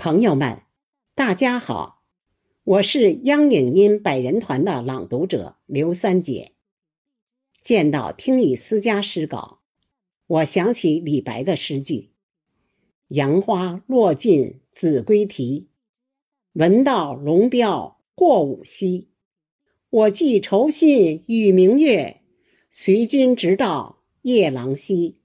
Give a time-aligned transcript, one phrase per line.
[0.00, 0.62] 朋友们，
[1.14, 2.02] 大家好，
[2.64, 6.52] 我是央影音百人团的朗读者刘三姐。
[7.62, 9.60] 见到听雨思家诗稿，
[10.26, 12.12] 我想起李白的诗句
[13.08, 15.68] ：“杨花落尽子规啼，
[16.54, 19.10] 闻道龙标过五溪。
[19.90, 22.22] 我寄愁心与明月，
[22.70, 25.18] 随君直到夜郎西。”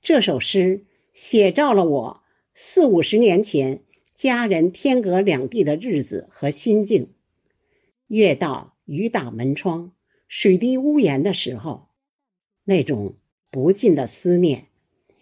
[0.00, 2.22] 这首诗写照了我
[2.54, 3.84] 四五十年前。
[4.20, 7.14] 家人天隔两地的日子和心境，
[8.06, 9.92] 越到雨打门窗、
[10.28, 11.88] 水滴屋檐的时候，
[12.64, 13.16] 那种
[13.50, 14.66] 不尽的思念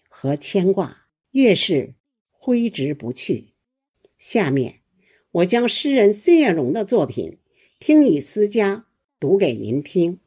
[0.09, 1.95] 和牵挂越是
[2.33, 3.51] 挥之不去。
[4.19, 4.81] 下面，
[5.31, 7.31] 我将诗人孙月龙的作品
[7.79, 8.75] 《听雨思家》
[9.21, 10.19] 读给您听。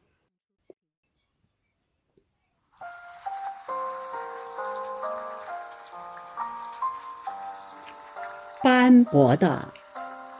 [8.62, 9.72] 斑驳的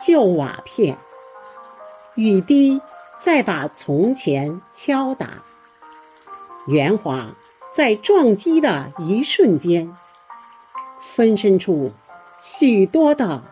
[0.00, 0.96] 旧瓦片，
[2.14, 2.80] 雨滴
[3.18, 5.42] 在把从前敲打。
[6.68, 7.30] 圆滑
[7.74, 9.96] 在撞击的一瞬间，
[11.00, 11.90] 分身出
[12.38, 13.42] 许多的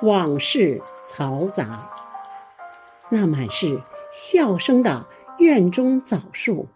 [0.00, 1.90] 往事嘈杂。
[3.10, 5.04] 那满是笑声的
[5.36, 6.68] 院中枣树，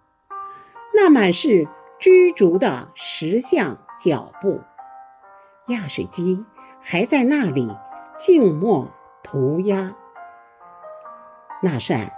[0.92, 1.66] 那满是
[1.98, 4.60] 追逐的石像脚步，
[5.69, 6.44] 压水机。
[6.80, 7.76] 还在那里
[8.18, 8.88] 静默
[9.22, 9.94] 涂鸦。
[11.62, 12.12] 那扇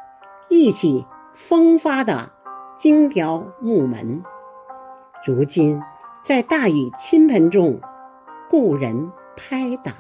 [0.49, 2.31] 意气风发的
[2.79, 4.23] 精雕木门，
[5.25, 5.83] 如今
[6.23, 7.81] 在大雨倾盆中，
[8.51, 9.93] 故人拍打。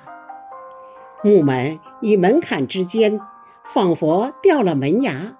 [1.22, 3.20] 木门与门槛之间，
[3.64, 5.36] 仿佛掉了门牙。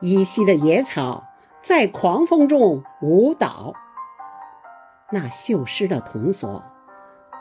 [0.00, 1.24] 依稀的野草
[1.60, 3.72] 在狂风中舞蹈。
[5.10, 6.62] 那锈湿的铜锁。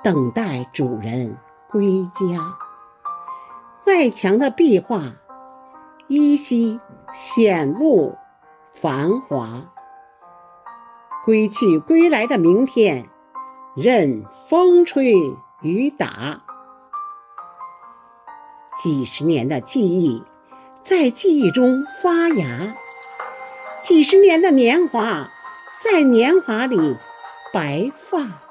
[0.03, 1.37] 等待主人
[1.69, 2.57] 归家。
[3.85, 5.13] 外墙的壁画
[6.07, 6.79] 依稀
[7.13, 8.17] 显露
[8.71, 9.71] 繁华。
[11.25, 13.09] 归去归来的明天，
[13.75, 15.13] 任风吹
[15.61, 16.41] 雨打。
[18.81, 20.23] 几十年的记忆
[20.83, 22.75] 在记忆中发芽，
[23.83, 25.27] 几十年的年华
[25.83, 26.95] 在年华里
[27.51, 28.46] 白发。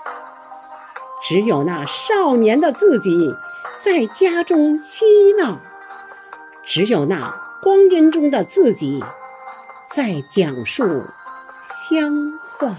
[1.23, 3.35] 只有那少年的自己
[3.81, 5.05] 在家中嬉
[5.39, 5.59] 闹，
[6.65, 9.05] 只有那光阴中的自己
[9.91, 11.03] 在讲述
[11.65, 12.75] 乡话。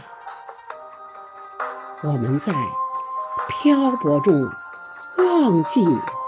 [2.03, 2.53] 我们在
[3.49, 4.49] 漂泊中
[5.17, 5.83] 忘记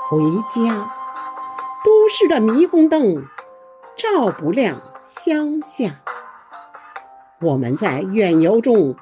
[0.09, 0.19] 回
[0.50, 0.92] 家，
[1.86, 3.28] 都市的霓虹灯
[3.96, 6.02] 照不亮乡下。
[7.40, 8.96] 我们在远游中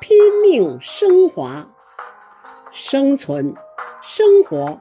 [0.00, 1.66] 拼命升华。
[2.76, 3.54] 生存，
[4.02, 4.80] 生活，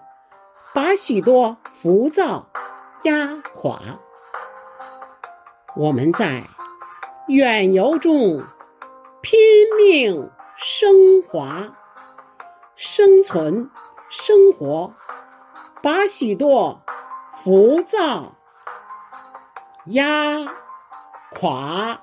[0.73, 2.47] 把许多浮躁
[3.03, 3.79] 压垮。
[5.75, 6.41] 我们在
[7.27, 8.43] 远游中
[9.21, 9.39] 拼
[9.77, 11.75] 命升华，
[12.75, 13.69] 生存，
[14.09, 14.95] 生活，
[15.83, 16.81] 把许多
[17.31, 18.33] 浮躁
[19.85, 20.51] 压
[21.31, 22.01] 垮。